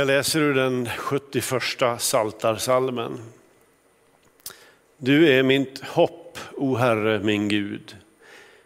Jag 0.00 0.06
läser 0.06 0.40
ur 0.40 0.54
den 0.54 0.88
71 0.96 1.62
Saltarsalmen. 1.98 3.18
Du 4.96 5.32
är 5.32 5.42
mitt 5.42 5.84
hopp, 5.84 6.38
o 6.56 6.74
Herre 6.74 7.18
min 7.18 7.48
Gud, 7.48 7.96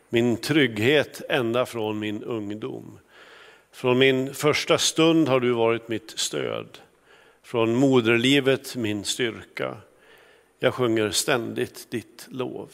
min 0.09 0.37
trygghet 0.37 1.23
ända 1.29 1.67
från 1.67 1.99
min 1.99 2.23
ungdom. 2.23 2.99
Från 3.73 3.99
min 3.99 4.35
första 4.35 4.79
stund 4.79 5.29
har 5.29 5.41
du 5.41 5.53
varit 5.53 5.89
mitt 5.89 6.19
stöd, 6.19 6.79
från 7.43 7.75
moderlivet 7.75 8.77
min 8.77 9.05
styrka. 9.05 9.77
Jag 10.59 10.75
sjunger 10.75 11.11
ständigt 11.11 11.91
ditt 11.91 12.27
lov. 12.31 12.71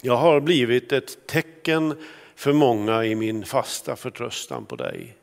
Jag 0.00 0.16
har 0.16 0.40
blivit 0.40 0.92
ett 0.92 1.26
tecken 1.26 1.94
för 2.34 2.52
många 2.52 3.04
i 3.04 3.14
min 3.14 3.44
fasta 3.44 3.96
förtröstan 3.96 4.66
på 4.66 4.76
dig. 4.76 5.17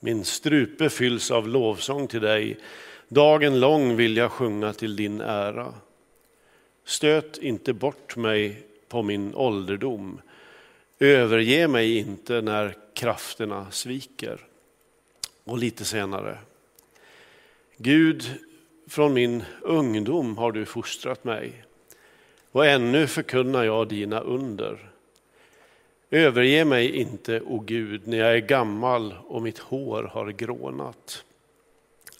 Min 0.00 0.24
strupe 0.24 0.90
fylls 0.90 1.30
av 1.30 1.48
lovsång 1.48 2.06
till 2.06 2.20
dig. 2.20 2.58
Dagen 3.08 3.60
lång 3.60 3.96
vill 3.96 4.16
jag 4.16 4.30
sjunga 4.30 4.72
till 4.72 4.96
din 4.96 5.20
ära. 5.20 5.74
Stöt 6.84 7.38
inte 7.38 7.72
bort 7.72 8.16
mig 8.16 8.62
på 8.88 9.02
min 9.02 9.34
ålderdom. 9.34 10.20
Överge 10.98 11.68
mig 11.68 11.96
inte 11.96 12.40
när 12.40 12.76
krafterna 12.94 13.70
sviker. 13.70 14.46
Och 15.44 15.58
lite 15.58 15.84
senare. 15.84 16.38
Gud, 17.76 18.24
från 18.88 19.12
min 19.12 19.42
ungdom 19.62 20.38
har 20.38 20.52
du 20.52 20.64
fostrat 20.64 21.24
mig 21.24 21.64
och 22.52 22.66
ännu 22.66 23.06
förkunnar 23.06 23.64
jag 23.64 23.88
dina 23.88 24.20
under. 24.20 24.90
Överge 26.12 26.64
mig 26.64 26.96
inte, 26.96 27.40
o 27.40 27.58
Gud, 27.58 28.06
när 28.06 28.18
jag 28.18 28.32
är 28.32 28.38
gammal 28.38 29.14
och 29.26 29.42
mitt 29.42 29.58
hår 29.58 30.02
har 30.12 30.30
grånat. 30.30 31.24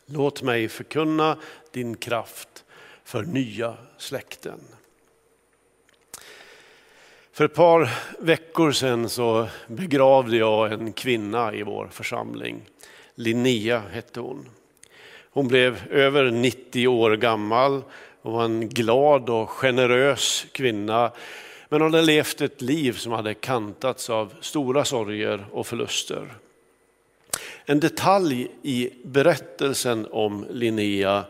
Låt 0.06 0.42
mig 0.42 0.68
förkunna 0.68 1.36
din 1.72 1.96
kraft 1.96 2.64
för 3.04 3.22
nya 3.22 3.74
släkten. 3.98 4.60
För 7.32 7.44
ett 7.44 7.54
par 7.54 7.90
veckor 8.18 8.72
sedan 8.72 9.08
så 9.08 9.48
begravde 9.66 10.36
jag 10.36 10.72
en 10.72 10.92
kvinna 10.92 11.54
i 11.54 11.62
vår 11.62 11.88
församling. 11.92 12.62
Linnea 13.14 13.82
hette 13.92 14.20
hon. 14.20 14.48
Hon 15.30 15.48
blev 15.48 15.92
över 15.92 16.30
90 16.30 16.88
år 16.88 17.16
gammal 17.16 17.82
och 18.22 18.32
var 18.32 18.44
en 18.44 18.68
glad 18.68 19.30
och 19.30 19.50
generös 19.50 20.46
kvinna 20.52 21.12
men 21.72 21.80
hon 21.80 21.94
hade 21.94 22.06
levt 22.06 22.40
ett 22.40 22.62
liv 22.62 22.92
som 22.92 23.12
hade 23.12 23.34
kantats 23.34 24.10
av 24.10 24.34
stora 24.40 24.84
sorger 24.84 25.46
och 25.52 25.66
förluster. 25.66 26.34
En 27.64 27.80
detalj 27.80 28.48
i 28.62 28.90
berättelsen 29.04 30.06
om 30.10 30.46
Linnea 30.50 31.24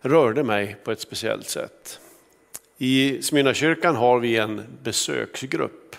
rörde 0.00 0.42
mig 0.42 0.76
på 0.84 0.92
ett 0.92 1.00
speciellt 1.00 1.48
sätt. 1.48 2.00
I 2.78 3.22
Smyrnakyrkan 3.22 3.96
har 3.96 4.18
vi 4.18 4.36
en 4.36 4.62
besöksgrupp. 4.82 5.96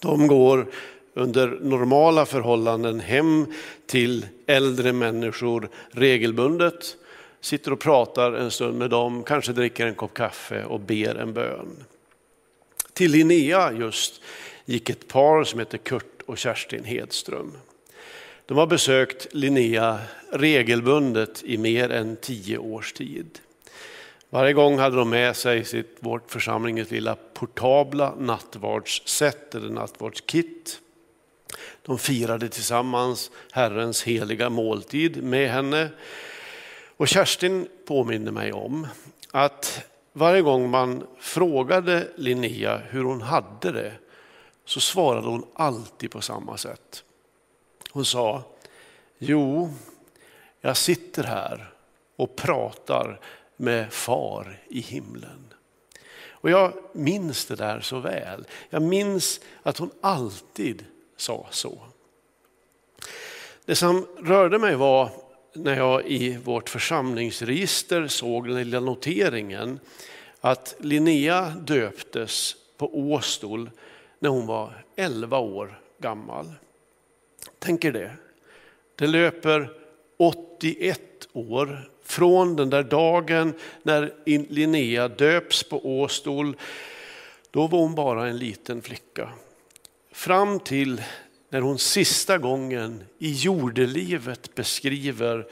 De 0.00 0.26
går 0.26 0.66
under 1.14 1.48
normala 1.48 2.26
förhållanden 2.26 3.00
hem 3.00 3.46
till 3.86 4.26
äldre 4.46 4.92
människor 4.92 5.68
regelbundet, 5.90 6.96
sitter 7.40 7.72
och 7.72 7.80
pratar 7.80 8.32
en 8.32 8.50
stund 8.50 8.78
med 8.78 8.90
dem, 8.90 9.22
kanske 9.22 9.52
dricker 9.52 9.86
en 9.86 9.94
kopp 9.94 10.14
kaffe 10.14 10.64
och 10.64 10.80
ber 10.80 11.14
en 11.14 11.32
bön. 11.32 11.84
Till 13.00 13.10
Linnea 13.10 13.72
just 13.72 14.20
gick 14.64 14.90
ett 14.90 15.08
par 15.08 15.44
som 15.44 15.58
heter 15.58 15.78
Kurt 15.78 16.22
och 16.26 16.38
Kerstin 16.38 16.84
Hedström. 16.84 17.56
De 18.46 18.58
har 18.58 18.66
besökt 18.66 19.34
Linnea 19.34 19.98
regelbundet 20.32 21.42
i 21.44 21.58
mer 21.58 21.90
än 21.90 22.16
tio 22.16 22.58
års 22.58 22.92
tid. 22.92 23.38
Varje 24.30 24.52
gång 24.52 24.78
hade 24.78 24.96
de 24.96 25.10
med 25.10 25.36
sig 25.36 25.64
sitt, 25.64 25.96
vårt 26.00 26.30
församlingens 26.30 26.90
lilla 26.90 27.16
portabla 27.34 28.14
nattvardssätt 28.18 29.54
eller 29.54 29.70
nattvardskit. 29.70 30.80
De 31.82 31.98
firade 31.98 32.48
tillsammans 32.48 33.30
Herrens 33.52 34.02
heliga 34.02 34.50
måltid 34.50 35.22
med 35.22 35.50
henne. 35.50 35.88
Och 36.96 37.08
Kerstin 37.08 37.68
påminner 37.86 38.32
mig 38.32 38.52
om 38.52 38.86
att 39.30 39.89
varje 40.12 40.42
gång 40.42 40.70
man 40.70 41.06
frågade 41.18 42.08
Linnea 42.16 42.76
hur 42.76 43.04
hon 43.04 43.22
hade 43.22 43.72
det 43.72 43.92
så 44.64 44.80
svarade 44.80 45.28
hon 45.28 45.46
alltid 45.54 46.10
på 46.10 46.20
samma 46.20 46.56
sätt. 46.56 47.04
Hon 47.90 48.04
sa, 48.04 48.42
jo, 49.18 49.70
jag 50.60 50.76
sitter 50.76 51.24
här 51.24 51.72
och 52.16 52.36
pratar 52.36 53.20
med 53.56 53.92
far 53.92 54.62
i 54.68 54.80
himlen. 54.80 55.54
Och 56.30 56.50
jag 56.50 56.72
minns 56.92 57.46
det 57.46 57.56
där 57.56 57.80
så 57.80 57.98
väl. 57.98 58.46
Jag 58.70 58.82
minns 58.82 59.40
att 59.62 59.78
hon 59.78 59.90
alltid 60.00 60.84
sa 61.16 61.46
så. 61.50 61.78
Det 63.64 63.76
som 63.76 64.06
rörde 64.18 64.58
mig 64.58 64.76
var 64.76 65.10
när 65.52 65.76
jag 65.76 66.06
i 66.06 66.36
vårt 66.36 66.68
församlingsregister 66.68 68.08
såg 68.08 68.48
den 68.48 68.56
lilla 68.56 68.80
noteringen 68.80 69.80
att 70.40 70.74
Linnea 70.78 71.48
döptes 71.50 72.56
på 72.76 72.98
Åstol 72.98 73.70
när 74.18 74.30
hon 74.30 74.46
var 74.46 74.84
11 74.96 75.38
år 75.38 75.80
gammal. 75.98 76.52
Tänk 77.58 77.84
er 77.84 77.92
det. 77.92 78.10
Det 78.94 79.06
löper 79.06 79.70
81 80.16 81.00
år 81.32 81.90
från 82.04 82.56
den 82.56 82.70
där 82.70 82.82
dagen 82.82 83.54
när 83.82 84.12
Linnea 84.24 85.08
döps 85.08 85.62
på 85.62 86.00
Åstol. 86.00 86.56
Då 87.50 87.66
var 87.66 87.78
hon 87.78 87.94
bara 87.94 88.28
en 88.28 88.38
liten 88.38 88.82
flicka. 88.82 89.28
Fram 90.12 90.60
till 90.60 91.02
när 91.50 91.60
hon 91.60 91.78
sista 91.78 92.38
gången 92.38 93.04
i 93.18 93.32
jordelivet 93.32 94.54
beskriver 94.54 95.46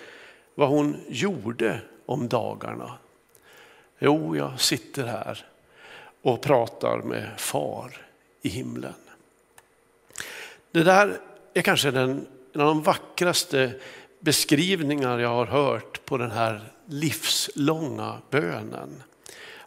vad 0.54 0.69
hon 0.69 0.97
gjorde 1.09 1.81
om 2.06 2.28
dagarna. 2.28 2.98
Jo, 3.98 4.36
jag 4.36 4.60
sitter 4.60 5.06
här 5.06 5.47
och 6.22 6.42
pratar 6.42 6.98
med 6.98 7.31
far 7.36 8.06
i 8.42 8.48
himlen. 8.48 8.94
Det 10.70 10.82
där 10.82 11.20
är 11.54 11.62
kanske 11.62 11.91
den, 11.91 12.26
en 12.53 12.60
av 12.60 12.66
de 12.66 12.82
vackraste 12.82 13.72
beskrivningar 14.20 15.19
jag 15.19 15.28
har 15.28 15.47
hört 15.47 16.04
på 16.04 16.19
den 16.19 16.30
här 16.30 16.72
livslånga 16.86 18.19
bönen. 18.30 19.03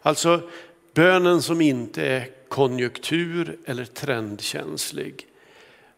Alltså 0.02 0.50
bönen 0.94 1.42
som 1.42 1.60
inte 1.60 2.06
är 2.06 2.30
konjunktur 2.48 3.58
eller 3.66 3.84
trendkänslig. 3.84 5.26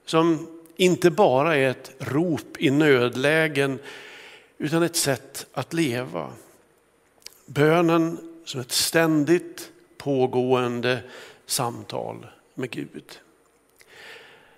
Som 0.04 0.46
inte 0.76 1.10
bara 1.10 1.56
är 1.56 1.70
ett 1.70 1.92
rop 1.98 2.60
i 2.60 2.70
nödlägen 2.70 3.78
utan 4.58 4.82
ett 4.82 4.96
sätt 4.96 5.46
att 5.52 5.72
leva. 5.72 6.32
Bönen 7.46 8.18
som 8.44 8.60
ett 8.60 8.72
ständigt 8.72 9.72
pågående 9.98 11.02
samtal 11.46 12.26
med 12.54 12.70
Gud. 12.70 13.20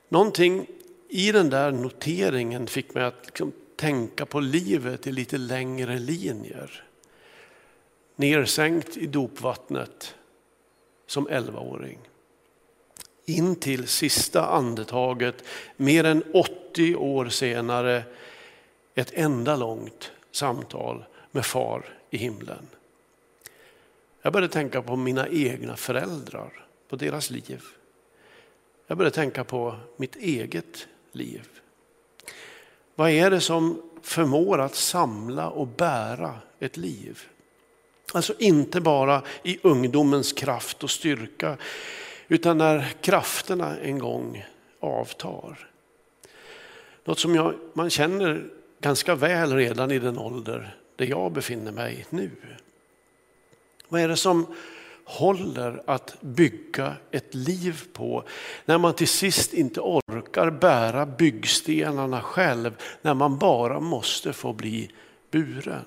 Någonting 0.08 0.66
i 1.08 1.32
den 1.32 1.50
där 1.50 1.72
noteringen 1.72 2.66
fick 2.66 2.94
mig 2.94 3.04
att 3.04 3.26
liksom 3.26 3.52
tänka 3.76 4.26
på 4.26 4.40
livet 4.40 5.06
i 5.06 5.12
lite 5.12 5.38
längre 5.38 5.98
linjer. 5.98 6.84
Nersänkt 8.16 8.96
i 8.96 9.06
dopvattnet 9.06 10.14
som 11.06 11.28
11-åring. 11.28 11.98
In 13.26 13.56
till 13.56 13.88
sista 13.88 14.46
andetaget, 14.46 15.44
mer 15.76 16.04
än 16.04 16.22
80 16.34 16.96
år 16.96 17.28
senare, 17.28 18.02
ett 18.94 19.12
enda 19.14 19.56
långt 19.56 20.12
samtal 20.30 21.04
med 21.30 21.46
far 21.46 21.84
i 22.10 22.16
himlen. 22.16 22.66
Jag 24.22 24.32
började 24.32 24.52
tänka 24.52 24.82
på 24.82 24.96
mina 24.96 25.28
egna 25.28 25.76
föräldrar, 25.76 26.66
på 26.88 26.96
deras 26.96 27.30
liv. 27.30 27.62
Jag 28.86 28.98
började 28.98 29.14
tänka 29.14 29.44
på 29.44 29.76
mitt 29.96 30.16
eget 30.16 30.88
liv. 31.12 31.48
Vad 32.94 33.10
är 33.10 33.30
det 33.30 33.40
som 33.40 33.82
förmår 34.02 34.60
att 34.60 34.74
samla 34.74 35.48
och 35.48 35.66
bära 35.66 36.34
ett 36.58 36.76
liv? 36.76 37.22
Alltså 38.12 38.34
inte 38.38 38.80
bara 38.80 39.22
i 39.42 39.58
ungdomens 39.62 40.32
kraft 40.32 40.82
och 40.84 40.90
styrka, 40.90 41.56
utan 42.28 42.58
när 42.58 42.92
krafterna 43.00 43.78
en 43.78 43.98
gång 43.98 44.44
avtar. 44.80 45.68
Något 47.04 47.18
som 47.18 47.34
jag, 47.34 47.54
man 47.72 47.90
känner 47.90 48.44
ganska 48.80 49.14
väl 49.14 49.52
redan 49.52 49.90
i 49.90 49.98
den 49.98 50.18
ålder 50.18 50.76
där 50.96 51.06
jag 51.06 51.32
befinner 51.32 51.72
mig 51.72 52.06
nu. 52.10 52.30
Vad 53.88 54.00
är 54.00 54.08
det 54.08 54.16
som 54.16 54.54
håller 55.06 55.82
att 55.86 56.16
bygga 56.20 56.94
ett 57.10 57.34
liv 57.34 57.82
på. 57.92 58.24
När 58.64 58.78
man 58.78 58.94
till 58.94 59.08
sist 59.08 59.54
inte 59.54 59.80
orkar 59.80 60.50
bära 60.50 61.06
byggstenarna 61.06 62.22
själv, 62.22 62.76
när 63.02 63.14
man 63.14 63.38
bara 63.38 63.80
måste 63.80 64.32
få 64.32 64.52
bli 64.52 64.90
buren. 65.30 65.84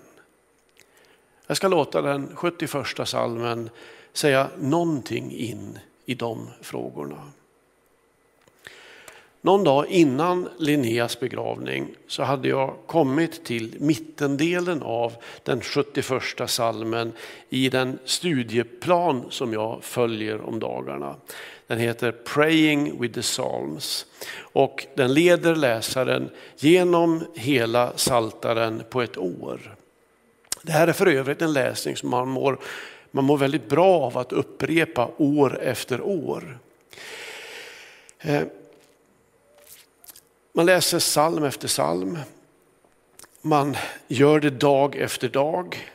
Jag 1.48 1.58
ska 1.58 1.68
låta 1.68 2.02
den 2.02 2.36
71 2.36 2.72
salmen 3.06 3.70
säga 4.14 4.50
någonting 4.58 5.32
in 5.32 5.80
i 6.10 6.14
de 6.14 6.48
frågorna. 6.62 7.24
Någon 9.42 9.64
dag 9.64 9.88
innan 9.88 10.50
Linneas 10.58 11.20
begravning 11.20 11.88
så 12.08 12.24
hade 12.24 12.48
jag 12.48 12.76
kommit 12.86 13.46
till 13.46 13.76
mittendelen 13.80 14.84
av 14.84 15.14
den 15.44 15.62
71 15.62 16.24
salmen 16.48 17.12
i 17.50 17.70
den 17.70 18.00
studieplan 18.06 19.26
som 19.30 19.54
jag 19.54 19.84
följer 19.84 20.42
om 20.42 20.60
dagarna. 20.60 21.16
Den 21.68 21.80
heter 21.80 22.12
Praying 22.12 23.02
with 23.02 23.14
the 23.14 23.22
Psalms 23.22 24.06
och 24.40 24.86
den 24.96 25.14
leder 25.14 25.56
läsaren 25.56 26.30
genom 26.58 27.24
hela 27.36 27.98
saltaren 27.98 28.84
på 28.90 29.02
ett 29.02 29.18
år. 29.18 29.76
Det 30.62 30.72
här 30.72 30.88
är 30.88 30.94
för 30.94 31.08
övrigt 31.08 31.42
en 31.42 31.54
läsning 31.54 31.96
som 31.96 32.10
man 32.10 32.28
mår, 32.28 32.60
man 33.12 33.26
mår 33.26 33.38
väldigt 33.38 33.70
bra 33.70 34.00
av 34.00 34.18
att 34.18 34.32
upprepa 34.32 35.12
år 35.18 35.60
efter 35.62 36.02
år. 36.02 36.60
Eh, 38.20 38.42
man 40.54 40.66
läser 40.66 41.00
psalm 41.00 41.44
efter 41.44 41.68
psalm. 41.68 42.20
Man 43.42 43.78
gör 44.08 44.40
det 44.40 44.50
dag 44.50 44.96
efter 44.96 45.30
dag. 45.30 45.92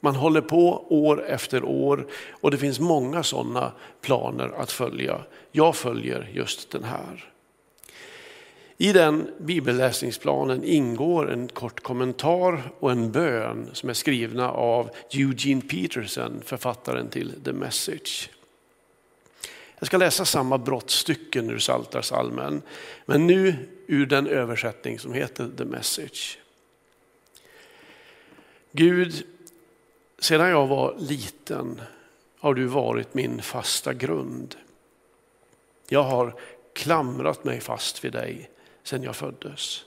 Man 0.00 0.16
håller 0.16 0.40
på 0.40 0.84
år 0.88 1.26
efter 1.26 1.64
år 1.64 2.06
och 2.30 2.50
det 2.50 2.58
finns 2.58 2.80
många 2.80 3.22
sådana 3.22 3.72
planer 4.00 4.52
att 4.56 4.72
följa. 4.72 5.20
Jag 5.52 5.76
följer 5.76 6.30
just 6.32 6.70
den 6.70 6.84
här. 6.84 7.32
I 8.82 8.92
den 8.92 9.30
bibelläsningsplanen 9.38 10.64
ingår 10.64 11.30
en 11.30 11.48
kort 11.48 11.82
kommentar 11.82 12.72
och 12.78 12.90
en 12.90 13.12
bön 13.12 13.70
som 13.72 13.88
är 13.88 13.94
skrivna 13.94 14.50
av 14.50 14.90
Eugene 15.10 15.62
Peterson, 15.62 16.42
författaren 16.44 17.08
till 17.08 17.42
The 17.44 17.52
Message. 17.52 18.30
Jag 19.78 19.86
ska 19.86 19.96
läsa 19.96 20.24
samma 20.24 20.58
brottstycken 20.58 21.50
ur 21.50 21.58
Psaltarpsalmen, 21.58 22.62
men 23.06 23.26
nu 23.26 23.54
ur 23.86 24.06
den 24.06 24.26
översättning 24.26 24.98
som 24.98 25.14
heter 25.14 25.50
The 25.58 25.64
Message. 25.64 26.38
Gud, 28.72 29.26
sedan 30.18 30.48
jag 30.48 30.66
var 30.66 30.96
liten 30.98 31.80
har 32.38 32.54
du 32.54 32.66
varit 32.66 33.14
min 33.14 33.42
fasta 33.42 33.94
grund. 33.94 34.54
Jag 35.88 36.02
har 36.02 36.34
klamrat 36.72 37.44
mig 37.44 37.60
fast 37.60 38.04
vid 38.04 38.12
dig 38.12 38.50
sedan 38.90 39.02
jag 39.02 39.16
föddes. 39.16 39.84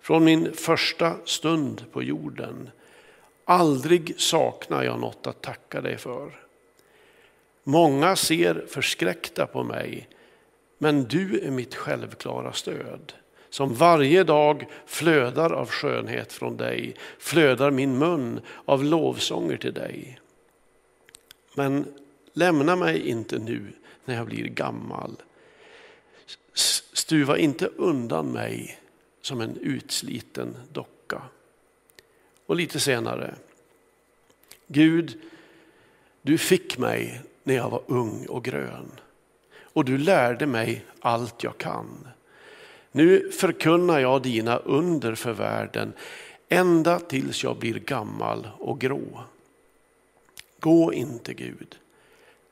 Från 0.00 0.24
min 0.24 0.52
första 0.52 1.16
stund 1.24 1.84
på 1.92 2.02
jorden, 2.02 2.70
aldrig 3.44 4.20
saknar 4.20 4.82
jag 4.82 5.00
något 5.00 5.26
att 5.26 5.42
tacka 5.42 5.80
dig 5.80 5.96
för. 5.96 6.30
Många 7.64 8.16
ser 8.16 8.64
förskräckta 8.68 9.46
på 9.46 9.64
mig, 9.64 10.08
men 10.78 11.04
du 11.04 11.40
är 11.40 11.50
mitt 11.50 11.74
självklara 11.74 12.52
stöd. 12.52 13.12
Som 13.50 13.74
varje 13.74 14.24
dag 14.24 14.66
flödar 14.86 15.52
av 15.52 15.68
skönhet 15.70 16.32
från 16.32 16.56
dig, 16.56 16.96
flödar 17.18 17.70
min 17.70 17.98
mun 17.98 18.40
av 18.64 18.84
lovsånger 18.84 19.56
till 19.56 19.74
dig. 19.74 20.20
Men 21.54 21.84
lämna 22.32 22.76
mig 22.76 23.08
inte 23.08 23.38
nu 23.38 23.72
när 24.04 24.14
jag 24.14 24.26
blir 24.26 24.48
gammal. 24.48 25.16
Stuva 27.06 27.38
inte 27.38 27.66
undan 27.66 28.32
mig 28.32 28.78
som 29.22 29.40
en 29.40 29.56
utsliten 29.56 30.56
docka. 30.72 31.22
Och 32.46 32.56
lite 32.56 32.80
senare. 32.80 33.34
Gud, 34.66 35.18
du 36.22 36.38
fick 36.38 36.78
mig 36.78 37.20
när 37.42 37.54
jag 37.54 37.70
var 37.70 37.82
ung 37.86 38.26
och 38.26 38.44
grön. 38.44 38.90
Och 39.60 39.84
du 39.84 39.98
lärde 39.98 40.46
mig 40.46 40.84
allt 41.00 41.42
jag 41.42 41.58
kan. 41.58 42.08
Nu 42.92 43.30
förkunnar 43.30 43.98
jag 43.98 44.22
dina 44.22 44.56
under 44.56 45.14
för 45.14 45.32
världen 45.32 45.92
ända 46.48 47.00
tills 47.00 47.44
jag 47.44 47.56
blir 47.56 47.78
gammal 47.78 48.48
och 48.58 48.80
grå. 48.80 49.24
Gå 50.60 50.92
inte 50.92 51.34
Gud. 51.34 51.76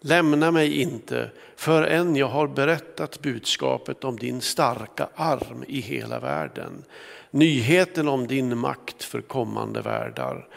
Lämna 0.06 0.50
mig 0.50 0.80
inte 0.80 1.30
förrän 1.56 2.16
jag 2.16 2.26
har 2.26 2.46
berättat 2.46 3.22
budskapet 3.22 4.04
om 4.04 4.16
din 4.16 4.40
starka 4.40 5.08
arm 5.14 5.64
i 5.68 5.80
hela 5.80 6.20
världen. 6.20 6.84
Nyheten 7.30 8.08
om 8.08 8.26
din 8.26 8.58
makt 8.58 9.04
för 9.04 9.20
kommande 9.20 9.82
världar. 9.82 10.48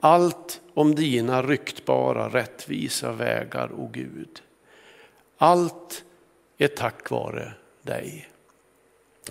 Allt 0.00 0.60
om 0.74 0.94
dina 0.94 1.42
ryktbara 1.42 2.28
rättvisa 2.28 3.12
vägar, 3.12 3.72
o 3.72 3.90
Gud. 3.92 4.42
Allt 5.38 6.04
är 6.58 6.68
tack 6.68 7.10
vare 7.10 7.52
dig. 7.82 8.28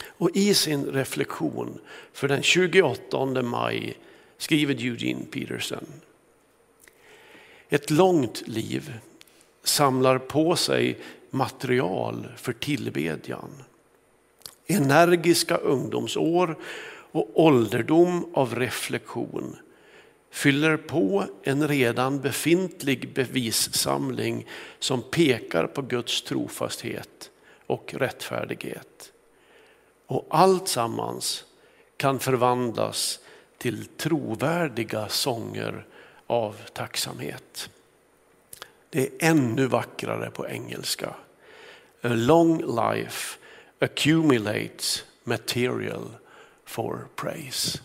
Och 0.05 0.29
i 0.33 0.53
sin 0.53 0.85
reflektion 0.85 1.79
för 2.13 2.27
den 2.27 2.41
28 2.41 3.41
maj 3.41 3.97
skriver 4.37 4.73
Eugene 4.73 5.25
Peterson. 5.31 5.85
Ett 7.69 7.89
långt 7.89 8.47
liv 8.47 8.93
samlar 9.67 10.17
på 10.17 10.55
sig 10.55 10.99
material 11.29 12.27
för 12.37 12.53
tillbedjan. 12.53 13.49
Energiska 14.67 15.57
ungdomsår 15.57 16.57
och 17.11 17.31
ålderdom 17.33 18.31
av 18.33 18.55
reflektion 18.55 19.57
fyller 20.31 20.77
på 20.77 21.25
en 21.43 21.67
redan 21.67 22.19
befintlig 22.19 23.13
bevissamling 23.13 24.47
som 24.79 25.01
pekar 25.01 25.67
på 25.67 25.81
Guds 25.81 26.21
trofasthet 26.21 27.31
och 27.67 27.93
rättfärdighet. 27.97 29.11
Och 30.07 30.27
allt 30.29 30.67
sammans 30.67 31.43
kan 31.97 32.19
förvandlas 32.19 33.19
till 33.57 33.85
trovärdiga 33.85 35.07
sånger 35.09 35.85
av 36.27 36.55
tacksamhet. 36.73 37.69
Det 38.89 39.01
är 39.01 39.29
ännu 39.29 39.67
vackrare 39.67 40.29
på 40.29 40.47
engelska. 40.47 41.15
A 42.01 42.07
long 42.07 42.57
life 42.57 43.37
accumulates 43.79 45.05
material 45.23 46.09
for 46.65 47.07
praise. 47.15 47.79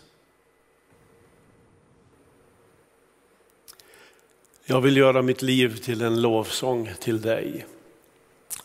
Jag 4.65 4.81
vill 4.81 4.97
göra 4.97 5.21
mitt 5.21 5.41
liv 5.41 5.77
till 5.77 6.01
en 6.01 6.21
lovsång 6.21 6.91
till 6.99 7.21
dig. 7.21 7.65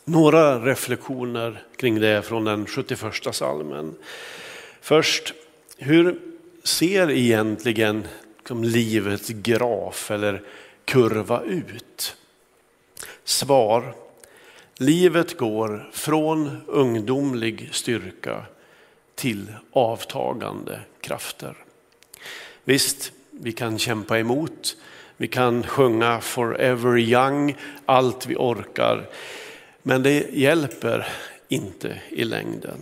Några 0.05 0.65
reflektioner 0.65 1.63
kring 1.75 1.99
det 1.99 2.21
från 2.21 2.45
den 2.45 2.65
71 2.65 3.35
salmen. 3.35 3.95
Först, 4.81 5.33
hur 5.77 6.19
ser 6.63 7.11
egentligen 7.11 8.07
liksom 8.37 8.63
livets 8.63 9.29
graf 9.29 10.11
eller 10.11 10.43
kurva 10.85 11.43
ut? 11.43 12.15
Svar. 13.27 13.95
Livet 14.77 15.37
går 15.37 15.89
från 15.93 16.57
ungdomlig 16.67 17.69
styrka 17.71 18.45
till 19.15 19.53
avtagande 19.71 20.79
krafter. 21.01 21.55
Visst, 22.63 23.11
vi 23.31 23.51
kan 23.51 23.79
kämpa 23.79 24.19
emot, 24.19 24.77
vi 25.17 25.27
kan 25.27 25.63
sjunga 25.63 26.21
Forever 26.21 26.97
Young 26.97 27.55
allt 27.85 28.25
vi 28.25 28.35
orkar. 28.35 29.09
Men 29.83 30.03
det 30.03 30.29
hjälper 30.33 31.07
inte 31.47 32.01
i 32.09 32.23
längden. 32.23 32.79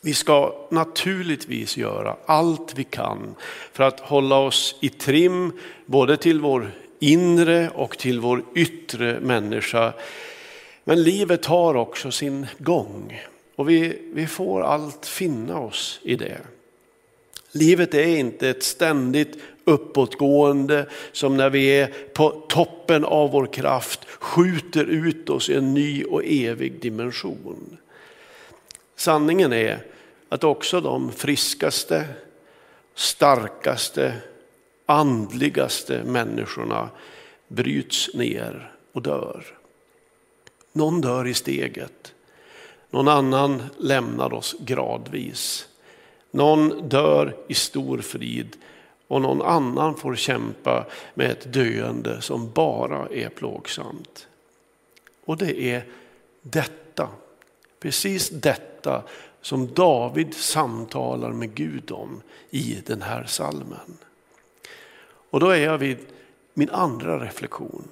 Vi 0.00 0.14
ska 0.14 0.66
naturligtvis 0.70 1.76
göra 1.76 2.16
allt 2.26 2.72
vi 2.76 2.84
kan 2.84 3.34
för 3.72 3.84
att 3.84 4.00
hålla 4.00 4.38
oss 4.38 4.76
i 4.80 4.88
trim 4.88 5.52
både 5.86 6.16
till 6.16 6.40
vår 6.40 6.72
inre 6.98 7.70
och 7.70 7.98
till 7.98 8.20
vår 8.20 8.44
yttre 8.54 9.20
människa. 9.20 9.92
Men 10.84 11.02
livet 11.02 11.46
har 11.46 11.74
också 11.74 12.10
sin 12.10 12.46
gång 12.58 13.22
och 13.56 13.70
vi, 13.70 13.98
vi 14.12 14.26
får 14.26 14.62
allt 14.62 15.06
finna 15.06 15.58
oss 15.58 16.00
i 16.02 16.14
det. 16.14 16.38
Livet 17.52 17.94
är 17.94 18.06
inte 18.06 18.48
ett 18.48 18.62
ständigt 18.62 19.38
uppåtgående 19.64 20.86
som 21.12 21.36
när 21.36 21.50
vi 21.50 21.66
är 21.66 21.86
på 22.14 22.30
toppen 22.48 23.04
av 23.04 23.30
vår 23.30 23.46
kraft 23.46 24.04
skjuter 24.04 24.84
ut 24.84 25.30
oss 25.30 25.50
i 25.50 25.54
en 25.54 25.74
ny 25.74 26.04
och 26.04 26.22
evig 26.24 26.80
dimension. 26.80 27.76
Sanningen 28.96 29.52
är 29.52 29.84
att 30.28 30.44
också 30.44 30.80
de 30.80 31.12
friskaste, 31.12 32.04
starkaste, 32.94 34.12
andligaste 34.88 36.04
människorna 36.04 36.88
bryts 37.48 38.14
ner 38.14 38.72
och 38.92 39.02
dör. 39.02 39.44
Någon 40.72 41.00
dör 41.00 41.26
i 41.26 41.34
steget. 41.34 42.14
Någon 42.90 43.08
annan 43.08 43.62
lämnar 43.78 44.34
oss 44.34 44.56
gradvis. 44.60 45.68
Någon 46.30 46.88
dör 46.88 47.36
i 47.48 47.54
stor 47.54 47.98
frid 47.98 48.56
och 49.08 49.22
någon 49.22 49.42
annan 49.42 49.96
får 49.96 50.16
kämpa 50.16 50.86
med 51.14 51.30
ett 51.30 51.52
döende 51.52 52.22
som 52.22 52.50
bara 52.52 53.08
är 53.08 53.28
plågsamt. 53.28 54.26
Och 55.24 55.36
det 55.36 55.60
är 55.60 55.86
detta, 56.42 57.08
precis 57.80 58.30
detta 58.30 59.02
som 59.40 59.74
David 59.74 60.34
samtalar 60.34 61.32
med 61.32 61.54
Gud 61.54 61.90
om 61.90 62.22
i 62.50 62.82
den 62.86 63.02
här 63.02 63.24
salmen. 63.24 63.98
Och 65.30 65.40
då 65.40 65.48
är 65.48 65.64
jag 65.64 65.78
vid 65.78 65.98
min 66.54 66.70
andra 66.70 67.24
reflektion. 67.24 67.88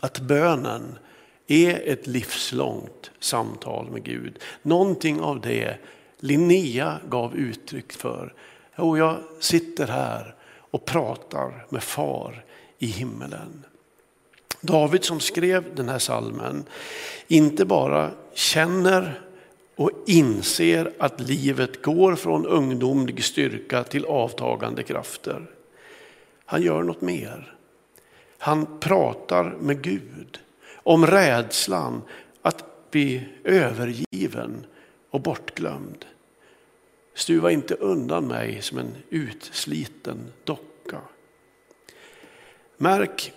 Att 0.00 0.20
bönen 0.20 0.98
är 1.46 1.88
ett 1.88 2.06
livslångt 2.06 3.10
samtal 3.18 3.90
med 3.90 4.04
Gud. 4.04 4.38
Någonting 4.62 5.20
av 5.20 5.40
det 5.40 5.78
Linnea 6.18 7.00
gav 7.08 7.36
uttryck 7.36 7.92
för. 7.92 8.34
Och 8.76 8.98
jag 8.98 9.16
sitter 9.40 9.86
här 9.86 10.34
och 10.70 10.84
pratar 10.84 11.66
med 11.68 11.82
far 11.82 12.44
i 12.78 12.86
himmelen. 12.86 13.64
David 14.60 15.04
som 15.04 15.20
skrev 15.20 15.74
den 15.74 15.88
här 15.88 15.98
salmen 15.98 16.64
inte 17.26 17.64
bara 17.64 18.10
känner 18.34 19.20
och 19.76 19.90
inser 20.06 20.92
att 20.98 21.20
livet 21.20 21.82
går 21.82 22.14
från 22.14 22.46
ungdomlig 22.46 23.24
styrka 23.24 23.84
till 23.84 24.04
avtagande 24.04 24.82
krafter. 24.82 25.46
Han 26.46 26.62
gör 26.62 26.82
något 26.82 27.00
mer. 27.00 27.56
Han 28.38 28.78
pratar 28.80 29.44
med 29.44 29.82
Gud 29.82 30.40
om 30.74 31.06
rädslan 31.06 32.02
att 32.42 32.90
bli 32.90 33.28
övergiven 33.44 34.66
och 35.10 35.20
bortglömd. 35.20 36.04
Stuva 37.14 37.50
inte 37.50 37.74
undan 37.74 38.26
mig 38.26 38.62
som 38.62 38.78
en 38.78 38.94
utsliten 39.10 40.32
docka. 40.44 41.00
Märk 42.76 43.32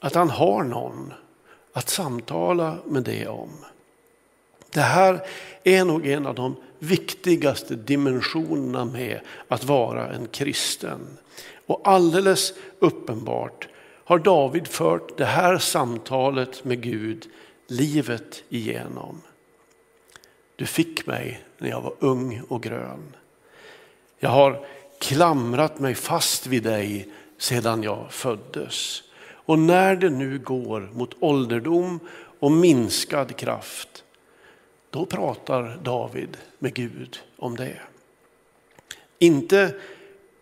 att 0.00 0.14
han 0.14 0.30
har 0.30 0.64
någon 0.64 1.12
att 1.72 1.88
samtala 1.88 2.78
med 2.86 3.02
det 3.02 3.26
om. 3.26 3.50
Det 4.72 4.80
här 4.80 5.26
är 5.64 5.84
nog 5.84 6.06
en 6.06 6.26
av 6.26 6.34
de 6.34 6.56
viktigaste 6.78 7.74
dimensionerna 7.74 8.84
med 8.84 9.20
att 9.48 9.64
vara 9.64 10.12
en 10.12 10.26
kristen. 10.26 11.00
Och 11.66 11.80
alldeles 11.84 12.52
uppenbart 12.78 13.68
har 14.04 14.18
David 14.18 14.68
fört 14.68 15.18
det 15.18 15.24
här 15.24 15.58
samtalet 15.58 16.64
med 16.64 16.82
Gud 16.82 17.26
livet 17.66 18.44
igenom. 18.48 19.22
Du 20.56 20.66
fick 20.66 21.06
mig 21.06 21.44
när 21.58 21.68
jag 21.68 21.80
var 21.80 21.94
ung 21.98 22.42
och 22.48 22.62
grön. 22.62 23.16
Jag 24.18 24.30
har 24.30 24.66
klamrat 25.00 25.78
mig 25.78 25.94
fast 25.94 26.46
vid 26.46 26.62
dig 26.62 27.08
sedan 27.38 27.82
jag 27.82 28.12
föddes. 28.12 29.02
Och 29.24 29.58
när 29.58 29.96
det 29.96 30.10
nu 30.10 30.38
går 30.38 30.90
mot 30.94 31.16
ålderdom 31.20 32.00
och 32.38 32.52
minskad 32.52 33.36
kraft, 33.36 34.04
då 34.92 35.06
pratar 35.06 35.78
David 35.82 36.36
med 36.58 36.74
Gud 36.74 37.20
om 37.36 37.56
det. 37.56 37.80
Inte 39.18 39.74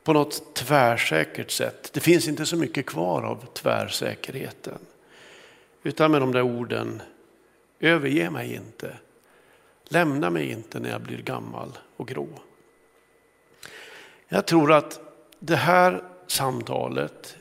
på 0.04 0.12
något 0.12 0.54
tvärsäkert 0.54 1.50
sätt. 1.50 1.90
Det 1.92 2.00
finns 2.00 2.28
inte 2.28 2.47
så 2.47 2.57
mycket 2.57 2.87
kvar 2.87 3.23
av 3.23 3.47
tvärsäkerheten. 3.52 4.78
Utan 5.83 6.11
med 6.11 6.21
de 6.21 6.33
där 6.33 6.42
orden, 6.42 7.02
överge 7.80 8.30
mig 8.30 8.54
inte. 8.54 8.97
Lämna 9.85 10.30
mig 10.30 10.50
inte 10.50 10.80
när 10.80 10.90
jag 10.90 11.00
blir 11.00 11.23
gammal 11.23 11.78
och 11.97 12.09
grå. 12.09 12.28
Jag 14.28 14.47
tror 14.47 14.73
att 14.73 15.00
det 15.38 15.57
här 15.57 16.02
samtalet 16.26 17.37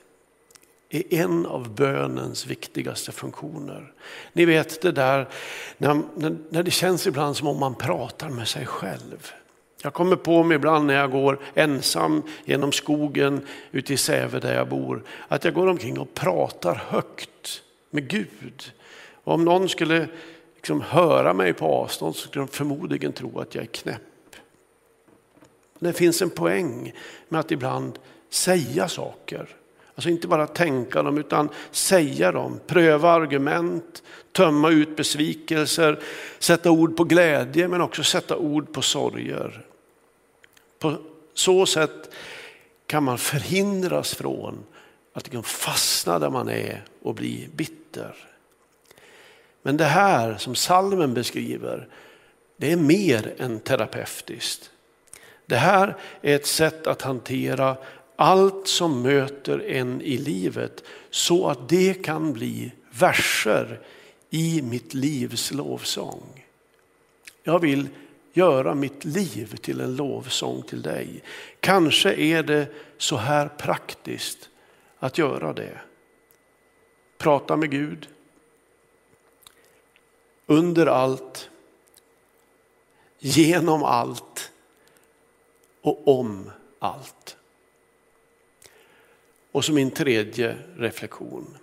är 0.89 1.13
en 1.13 1.45
av 1.45 1.75
bönens 1.75 2.45
viktigaste 2.45 3.11
funktioner. 3.11 3.93
Ni 4.33 4.45
vet 4.45 4.81
det 4.81 4.91
där 4.91 5.27
när, 5.77 6.01
när 6.49 6.63
det 6.63 6.71
känns 6.71 7.07
ibland 7.07 7.37
som 7.37 7.47
om 7.47 7.59
man 7.59 7.75
pratar 7.75 8.29
med 8.29 8.47
sig 8.47 8.65
själv. 8.65 9.33
Jag 9.83 9.93
kommer 9.93 10.15
på 10.15 10.43
mig 10.43 10.55
ibland 10.55 10.85
när 10.85 10.93
jag 10.93 11.11
går 11.11 11.39
ensam 11.53 12.23
genom 12.45 12.71
skogen 12.71 13.47
ute 13.71 13.93
i 13.93 13.97
Säve 13.97 14.39
där 14.39 14.55
jag 14.55 14.69
bor, 14.69 15.03
att 15.27 15.43
jag 15.43 15.53
går 15.53 15.67
omkring 15.67 15.99
och 15.99 16.13
pratar 16.13 16.75
högt 16.75 17.63
med 17.89 18.07
Gud. 18.07 18.71
Och 19.23 19.33
om 19.33 19.45
någon 19.45 19.69
skulle 19.69 20.07
liksom 20.55 20.81
höra 20.81 21.33
mig 21.33 21.53
på 21.53 21.65
avstånd 21.65 22.15
så 22.15 22.27
skulle 22.27 22.45
de 22.45 22.51
förmodligen 22.51 23.13
tro 23.13 23.39
att 23.39 23.55
jag 23.55 23.61
är 23.61 23.67
knäpp. 23.67 24.01
Det 25.79 25.93
finns 25.93 26.21
en 26.21 26.29
poäng 26.29 26.93
med 27.29 27.39
att 27.39 27.51
ibland 27.51 27.99
säga 28.29 28.87
saker. 28.87 29.58
Alltså 29.99 30.09
inte 30.09 30.27
bara 30.27 30.47
tänka 30.47 31.03
dem 31.03 31.17
utan 31.17 31.49
säga 31.71 32.31
dem, 32.31 32.59
pröva 32.67 33.11
argument, 33.11 34.03
tömma 34.31 34.69
ut 34.69 34.95
besvikelser, 34.95 35.99
sätta 36.39 36.71
ord 36.71 36.97
på 36.97 37.03
glädje 37.03 37.67
men 37.67 37.81
också 37.81 38.03
sätta 38.03 38.37
ord 38.37 38.73
på 38.73 38.81
sorger. 38.81 39.65
På 40.79 40.95
så 41.33 41.65
sätt 41.65 42.13
kan 42.87 43.03
man 43.03 43.17
förhindras 43.17 44.15
från 44.15 44.63
att 45.13 45.23
liksom 45.23 45.43
fastna 45.43 46.19
där 46.19 46.29
man 46.29 46.49
är 46.49 46.83
och 47.01 47.15
bli 47.15 47.49
bitter. 47.55 48.15
Men 49.61 49.77
det 49.77 49.85
här 49.85 50.37
som 50.37 50.55
salmen 50.55 51.13
beskriver, 51.13 51.87
det 52.57 52.71
är 52.71 52.77
mer 52.77 53.33
än 53.37 53.59
terapeutiskt. 53.59 54.71
Det 55.45 55.57
här 55.57 55.95
är 56.21 56.35
ett 56.35 56.47
sätt 56.47 56.87
att 56.87 57.01
hantera 57.01 57.77
allt 58.19 58.67
som 58.67 59.01
möter 59.01 59.59
en 59.59 60.01
i 60.01 60.17
livet 60.17 60.83
så 61.09 61.47
att 61.47 61.69
det 61.69 61.93
kan 61.93 62.33
bli 62.33 62.71
verser 62.91 63.79
i 64.29 64.61
mitt 64.61 64.93
livs 64.93 65.51
lovsång. 65.51 66.45
Jag 67.43 67.59
vill 67.59 67.87
göra 68.33 68.75
mitt 68.75 69.05
liv 69.05 69.55
till 69.55 69.81
en 69.81 69.95
lovsång 69.95 70.61
till 70.61 70.81
dig. 70.81 71.23
Kanske 71.59 72.13
är 72.13 72.43
det 72.43 72.67
så 72.97 73.15
här 73.15 73.47
praktiskt 73.47 74.49
att 74.99 75.17
göra 75.17 75.53
det. 75.53 75.81
Prata 77.17 77.57
med 77.57 77.71
Gud. 77.71 78.07
Under 80.45 80.85
allt. 80.85 81.49
Genom 83.19 83.83
allt. 83.83 84.51
Och 85.81 86.07
om 86.19 86.51
allt. 86.79 87.35
Och 89.51 89.65
som 89.65 89.75
min 89.75 89.91
tredje 89.91 90.57
reflektion. 90.77 91.57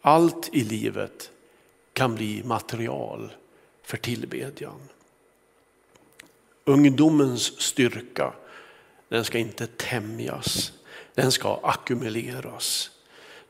Allt 0.00 0.50
i 0.52 0.64
livet 0.64 1.30
kan 1.92 2.14
bli 2.14 2.42
material 2.44 3.32
för 3.82 3.96
tillbedjan. 3.96 4.80
Ungdomens 6.64 7.60
styrka, 7.60 8.32
den 9.08 9.24
ska 9.24 9.38
inte 9.38 9.66
tämjas, 9.66 10.72
den 11.14 11.32
ska 11.32 11.60
ackumuleras. 11.62 12.90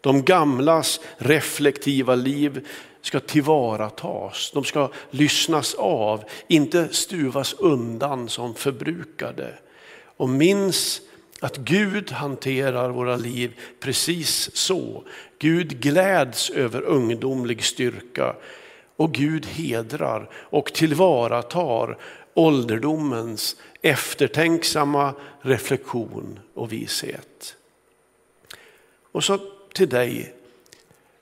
De 0.01 0.23
gamlas 0.23 1.01
reflektiva 1.17 2.15
liv 2.15 2.69
ska 3.01 3.21
tillvaratas, 3.21 4.51
de 4.55 4.65
ska 4.65 4.91
lyssnas 5.11 5.75
av, 5.75 6.25
inte 6.49 6.89
stuvas 6.93 7.55
undan 7.55 8.29
som 8.29 8.55
förbrukade. 8.55 9.59
Och 10.17 10.29
minns 10.29 11.01
att 11.45 11.57
Gud 11.57 12.11
hanterar 12.11 12.91
våra 12.91 13.17
liv 13.17 13.61
precis 13.81 14.57
så. 14.57 15.05
Gud 15.39 15.81
gläds 15.81 16.51
över 16.51 16.83
ungdomlig 16.83 17.65
styrka 17.65 18.37
och 18.97 19.13
Gud 19.13 19.47
hedrar 19.47 20.31
och 20.35 20.73
tillvaratar 20.73 21.99
ålderdomens 22.35 23.57
eftertänksamma 23.83 25.15
reflektion 25.41 26.41
och 26.55 26.73
vishet. 26.73 27.57
Och 29.13 29.25
så 29.25 29.39
till 29.73 29.89
dig 29.89 30.35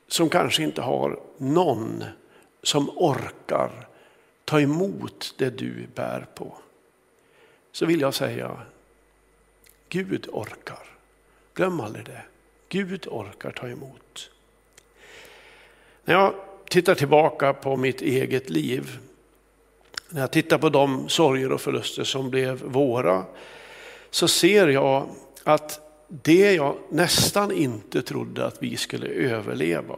som 0.08 0.28
kanske 0.28 0.62
inte 0.62 0.82
har 0.82 1.20
någon 1.38 2.04
som 2.62 2.90
orkar 2.90 3.88
ta 4.44 4.60
emot 4.60 5.34
det 5.38 5.50
du 5.50 5.86
bär 5.94 6.26
på. 6.34 6.56
Så 7.72 7.86
vill 7.86 8.00
jag 8.00 8.14
säga, 8.14 8.56
Gud 9.92 10.28
orkar. 10.32 10.96
Glöm 11.54 11.80
aldrig 11.80 12.04
det. 12.04 12.22
Gud 12.68 13.06
orkar 13.06 13.50
ta 13.50 13.68
emot. 13.68 14.30
När 16.04 16.14
jag 16.14 16.34
tittar 16.68 16.94
tillbaka 16.94 17.52
på 17.52 17.76
mitt 17.76 18.02
eget 18.02 18.50
liv 18.50 18.98
när 20.12 20.20
jag 20.20 20.30
tittar 20.30 20.58
på 20.58 20.68
de 20.68 21.08
sorger 21.08 21.52
och 21.52 21.60
förluster 21.60 22.04
som 22.04 22.30
blev 22.30 22.62
våra 22.62 23.24
så 24.10 24.28
ser 24.28 24.68
jag 24.68 25.08
att 25.44 25.80
det 26.08 26.52
jag 26.52 26.76
nästan 26.88 27.52
inte 27.52 28.02
trodde 28.02 28.46
att 28.46 28.62
vi 28.62 28.76
skulle 28.76 29.06
överleva 29.06 29.96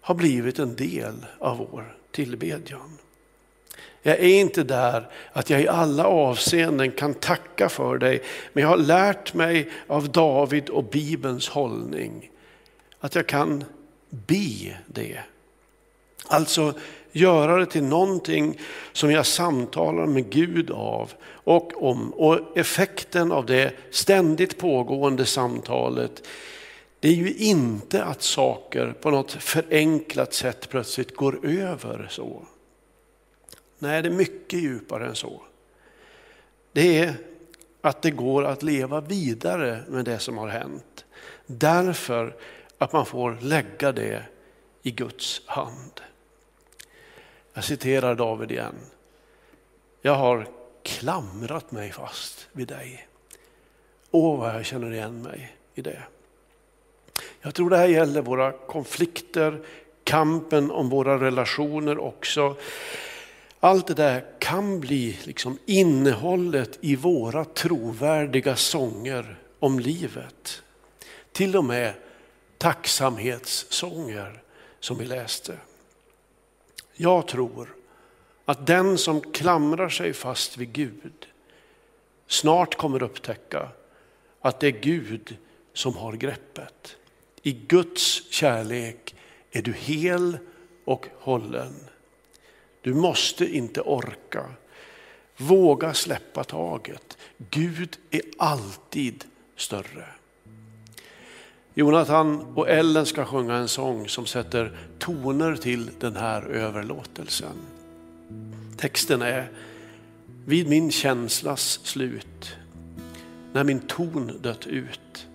har 0.00 0.14
blivit 0.14 0.58
en 0.58 0.76
del 0.76 1.26
av 1.38 1.56
vår 1.56 1.96
tillbedjan. 2.10 2.98
Jag 4.02 4.18
är 4.18 4.40
inte 4.40 4.62
där 4.62 5.08
att 5.32 5.50
jag 5.50 5.60
i 5.60 5.68
alla 5.68 6.04
avseenden 6.04 6.90
kan 6.90 7.14
tacka 7.14 7.68
för 7.68 7.98
dig, 7.98 8.22
men 8.52 8.62
jag 8.62 8.68
har 8.68 8.76
lärt 8.76 9.34
mig 9.34 9.70
av 9.86 10.08
David 10.08 10.68
och 10.68 10.84
Bibelns 10.84 11.48
hållning 11.48 12.30
att 13.00 13.14
jag 13.14 13.26
kan 13.26 13.64
be 14.10 14.76
det. 14.86 15.18
Alltså 16.26 16.74
göra 17.12 17.56
det 17.56 17.66
till 17.66 17.82
någonting 17.82 18.58
som 18.92 19.10
jag 19.10 19.26
samtalar 19.26 20.06
med 20.06 20.30
Gud 20.30 20.70
av 20.70 21.12
och 21.26 21.82
om. 21.82 22.10
Och 22.10 22.58
effekten 22.58 23.32
av 23.32 23.46
det 23.46 23.72
ständigt 23.90 24.58
pågående 24.58 25.26
samtalet, 25.26 26.26
det 27.00 27.08
är 27.08 27.14
ju 27.14 27.34
inte 27.34 28.04
att 28.04 28.22
saker 28.22 28.94
på 29.00 29.10
något 29.10 29.32
förenklat 29.32 30.34
sätt 30.34 30.68
plötsligt 30.70 31.16
går 31.16 31.46
över 31.46 32.06
så. 32.10 32.42
Nej, 33.82 34.02
det 34.02 34.08
är 34.08 34.12
mycket 34.12 34.60
djupare 34.60 35.06
än 35.06 35.14
så. 35.14 35.42
Det 36.72 36.98
är 36.98 37.14
att 37.80 38.02
det 38.02 38.10
går 38.10 38.44
att 38.44 38.62
leva 38.62 39.00
vidare 39.00 39.82
med 39.88 40.04
det 40.04 40.18
som 40.18 40.38
har 40.38 40.48
hänt. 40.48 41.04
Därför 41.46 42.36
att 42.78 42.92
man 42.92 43.06
får 43.06 43.38
lägga 43.40 43.92
det 43.92 44.22
i 44.82 44.90
Guds 44.90 45.42
hand. 45.46 46.00
Jag 47.52 47.64
citerar 47.64 48.14
David 48.14 48.50
igen. 48.50 48.74
Jag 50.02 50.14
har 50.14 50.48
klamrat 50.82 51.70
mig 51.70 51.92
fast 51.92 52.48
vid 52.52 52.68
dig. 52.68 53.08
Åh 54.10 54.40
vad 54.40 54.54
jag 54.54 54.64
känner 54.64 54.92
igen 54.92 55.22
mig 55.22 55.56
i 55.74 55.82
det. 55.82 56.02
Jag 57.40 57.54
tror 57.54 57.70
det 57.70 57.76
här 57.76 57.88
gäller 57.88 58.22
våra 58.22 58.52
konflikter, 58.52 59.60
kampen 60.04 60.70
om 60.70 60.88
våra 60.88 61.20
relationer 61.20 61.98
också. 61.98 62.56
Allt 63.62 63.86
det 63.86 63.94
där 63.94 64.24
kan 64.38 64.80
bli 64.80 65.18
liksom 65.24 65.58
innehållet 65.66 66.78
i 66.80 66.96
våra 66.96 67.44
trovärdiga 67.44 68.56
sånger 68.56 69.38
om 69.58 69.78
livet. 69.78 70.62
Till 71.32 71.56
och 71.56 71.64
med 71.64 71.94
tacksamhetssånger 72.58 74.42
som 74.80 74.98
vi 74.98 75.04
läste. 75.04 75.56
Jag 76.94 77.28
tror 77.28 77.76
att 78.44 78.66
den 78.66 78.98
som 78.98 79.20
klamrar 79.20 79.88
sig 79.88 80.12
fast 80.12 80.56
vid 80.56 80.72
Gud 80.72 81.26
snart 82.26 82.76
kommer 82.76 83.02
upptäcka 83.02 83.68
att 84.40 84.60
det 84.60 84.66
är 84.66 84.80
Gud 84.80 85.36
som 85.72 85.96
har 85.96 86.12
greppet. 86.12 86.96
I 87.42 87.52
Guds 87.52 88.32
kärlek 88.32 89.14
är 89.50 89.62
du 89.62 89.72
hel 89.72 90.38
och 90.84 91.06
hållen. 91.18 91.74
Du 92.82 92.94
måste 92.94 93.56
inte 93.56 93.80
orka. 93.80 94.44
Våga 95.36 95.94
släppa 95.94 96.44
taget. 96.44 97.18
Gud 97.50 97.96
är 98.10 98.22
alltid 98.38 99.24
större. 99.56 100.04
Jonathan 101.74 102.40
och 102.54 102.68
Ellen 102.68 103.06
ska 103.06 103.24
sjunga 103.24 103.54
en 103.54 103.68
sång 103.68 104.08
som 104.08 104.26
sätter 104.26 104.78
toner 104.98 105.56
till 105.56 105.90
den 106.00 106.16
här 106.16 106.42
överlåtelsen. 106.42 107.56
Texten 108.76 109.22
är 109.22 109.50
Vid 110.46 110.68
min 110.68 110.90
känslas 110.90 111.80
slut, 111.82 112.56
när 113.52 113.64
min 113.64 113.80
ton 113.80 114.38
dött 114.42 114.66
ut. 114.66 115.26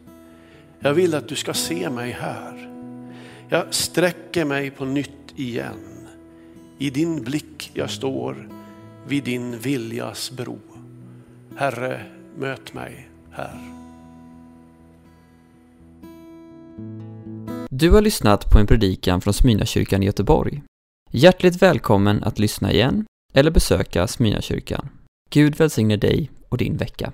Jag 0.79 0.93
vill 0.93 1.15
att 1.15 1.27
du 1.27 1.35
ska 1.35 1.53
se 1.53 1.89
mig 1.89 2.11
här. 2.11 2.71
Jag 3.49 3.73
sträcker 3.73 4.45
mig 4.45 4.71
på 4.71 4.85
nytt 4.85 5.33
igen. 5.35 5.94
I 6.77 6.89
din 6.89 7.23
blick 7.23 7.71
jag 7.73 7.89
står, 7.89 8.49
vid 9.07 9.23
din 9.23 9.59
viljas 9.59 10.31
bro. 10.31 10.59
Herre, 11.57 12.05
möt 12.37 12.73
mig 12.73 13.09
här. 13.31 13.59
Du 17.69 17.91
har 17.91 18.01
lyssnat 18.01 18.51
på 18.51 18.59
en 18.59 18.67
predikan 18.67 19.21
från 19.21 19.33
Smyrnakyrkan 19.33 20.03
i 20.03 20.05
Göteborg. 20.05 20.63
Hjärtligt 21.11 21.61
välkommen 21.61 22.23
att 22.23 22.39
lyssna 22.39 22.71
igen 22.71 23.05
eller 23.33 23.51
besöka 23.51 24.07
Smyrnakyrkan. 24.07 24.89
Gud 25.29 25.55
välsigne 25.55 25.97
dig 25.97 26.31
och 26.49 26.57
din 26.57 26.77
vecka. 26.77 27.13